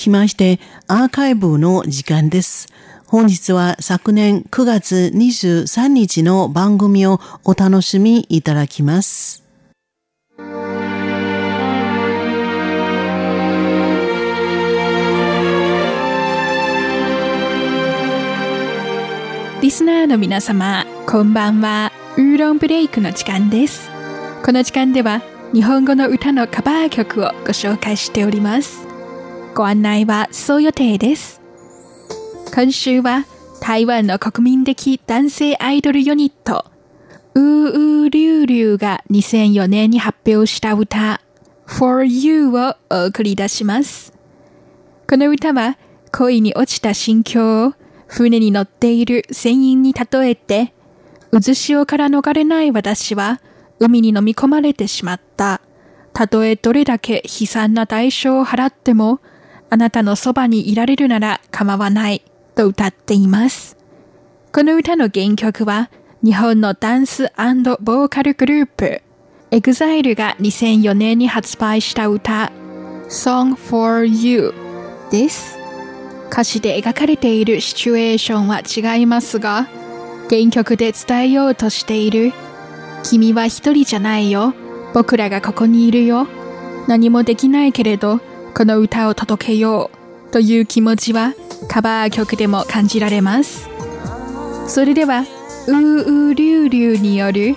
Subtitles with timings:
[0.00, 2.68] しまして、アーカイブの時間です。
[3.08, 9.42] 本日は昨年9月23日の番組をお楽しみいただきます。
[19.60, 21.90] リスナーの皆様、こんばんは。
[22.16, 23.90] ウーロンブレイクの時間です。
[24.44, 25.22] この時間では、
[25.52, 28.87] 日本語の歌のカバー曲をご紹介しております。
[29.58, 31.40] ご案内はそう予定です。
[32.54, 33.26] 今週は
[33.60, 36.64] 台湾の国民的男性アイドルユニット、
[37.34, 37.72] ウー
[38.04, 41.20] ウーリュウリュウが2004年に発表した歌、
[41.66, 44.12] For You をお送り出します。
[45.10, 45.76] この歌は
[46.12, 47.72] 恋に落ちた心境を
[48.06, 50.72] 船に乗っている船員に例えて、
[51.32, 53.40] 渦潮から逃れない私は
[53.80, 55.60] 海に飲み込まれてしまった。
[56.14, 59.18] たとえどれだけ悲惨な代償を払っても
[59.70, 62.22] あなたのそばにいられるなら構わない
[62.54, 63.76] と歌っています。
[64.52, 65.90] この歌の原曲は
[66.24, 69.02] 日本のダンスボーカルグループ
[69.50, 72.50] EXILE が2004年に発売した歌
[73.08, 74.54] Song for You
[75.10, 75.58] です。
[76.30, 79.64] 歌詞で描かれているシチュエーションは違いますが
[80.28, 82.32] 原曲で伝えようとしている
[83.02, 84.52] 君は一人じゃないよ
[84.92, 86.26] 僕らがここにいるよ
[86.86, 88.20] 何もできないけれど
[88.54, 89.90] この歌を届けよ
[90.28, 91.34] うという気持ちは
[91.68, 93.68] カバー曲でも感じられます。
[94.66, 95.24] それでは、
[95.68, 97.54] うーうりゅうりゅうによる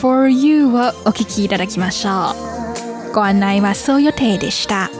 [0.00, 2.34] For You をお聴きいただきましょ
[3.10, 3.14] う。
[3.14, 4.90] ご案内はそう予定でした。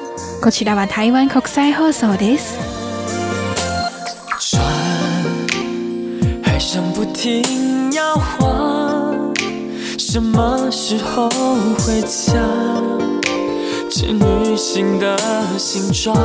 [0.42, 2.58] こちらは台湾国際放送です。
[6.94, 7.42] 不停
[9.98, 11.28] 什么时候
[11.78, 13.01] 回家？
[13.94, 15.18] 是女行的
[15.58, 16.18] 形状，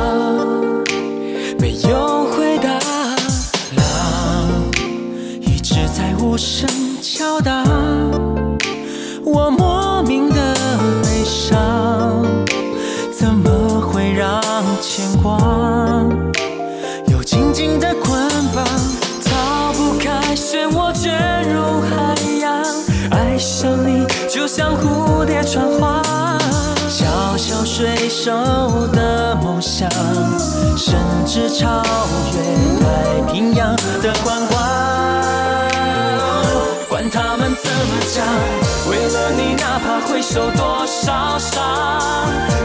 [1.58, 2.68] 没有回答。
[3.76, 4.48] 浪
[5.42, 6.66] 一直在无声
[7.02, 7.62] 敲打，
[9.22, 10.54] 我莫名的
[11.02, 12.24] 悲伤，
[13.12, 13.50] 怎么
[13.82, 14.42] 会让
[14.80, 15.36] 牵挂
[17.12, 18.18] 又紧紧的捆
[18.54, 18.64] 绑？
[19.26, 21.12] 逃不开漩涡，卷
[21.52, 22.64] 入海洋。
[23.10, 25.97] 爱上你，就像蝴蝶穿花。
[27.80, 28.32] 水手
[28.88, 29.88] 的梦想，
[30.76, 31.80] 甚至超
[32.34, 32.46] 越
[32.82, 33.72] 太平洋
[34.02, 34.58] 的宽广。
[36.88, 38.26] 管他们怎么讲，
[38.90, 41.62] 为了你哪怕会受多少伤，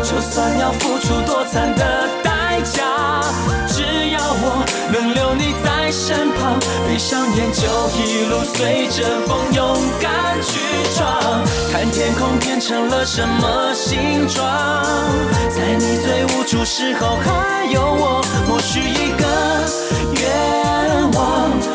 [0.02, 2.82] 就算要付出多惨的代价，
[3.68, 4.56] 只要我
[4.92, 5.54] 能留你。
[5.64, 5.73] 在。
[5.86, 6.58] 在身旁，
[6.88, 10.60] 闭上眼就一路随着风勇敢去
[10.96, 14.48] 闯，看天空变成了什么形状。
[15.54, 21.73] 在你最无助时候还有我，默许一个愿望。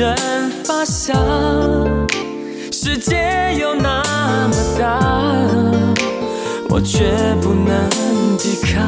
[0.00, 0.16] 人
[0.64, 1.16] 发香，
[2.72, 4.00] 世界有那
[4.48, 5.00] 么大，
[6.70, 7.10] 我却
[7.42, 7.90] 不能
[8.38, 8.86] 抵抗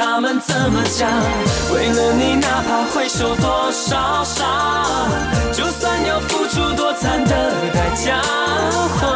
[0.00, 1.10] 他们怎么讲？
[1.74, 4.46] 为了你，哪怕会受多少伤，
[5.52, 8.22] 就算要付出多惨的代价，